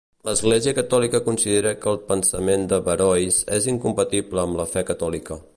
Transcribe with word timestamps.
L'Església 0.27 0.71
Catòlica 0.77 1.21
considera 1.27 1.75
que 1.83 1.93
el 1.93 2.01
pensament 2.09 2.67
d'Averrois 2.73 3.41
és 3.61 3.71
incompatible 3.77 4.45
amb 4.49 4.63
la 4.63 4.71
fe 4.77 4.89
catòlica. 4.93 5.43